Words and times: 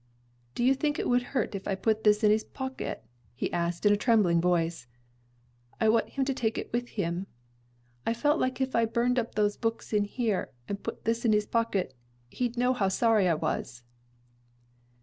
"Do 0.55 0.63
you 0.63 0.73
think 0.73 0.97
it 0.97 1.07
will 1.07 1.19
hurt 1.23 1.53
if 1.53 1.67
I 1.67 1.75
put 1.75 2.03
this 2.03 2.23
in 2.23 2.31
his 2.31 2.43
pocket?" 2.43 3.05
he 3.35 3.53
asked 3.53 3.85
in 3.85 3.93
a 3.93 3.95
trembling 3.95 4.41
voice. 4.41 4.87
"I 5.79 5.89
want 5.89 6.09
him 6.09 6.25
to 6.25 6.33
take 6.33 6.57
it 6.57 6.73
with 6.73 6.87
him. 6.97 7.27
I 8.03 8.15
felt 8.15 8.39
like 8.39 8.59
if 8.59 8.75
I 8.75 8.85
burned 8.85 9.19
up 9.19 9.35
those 9.35 9.57
books 9.57 9.93
in 9.93 10.05
here, 10.05 10.49
and 10.67 10.81
put 10.81 11.05
this 11.05 11.23
in 11.23 11.33
his 11.33 11.45
pocket, 11.45 11.93
he'd 12.31 12.57
know 12.57 12.73
how 12.73 12.87
sorry 12.87 13.29
I 13.29 13.35
was." 13.35 13.83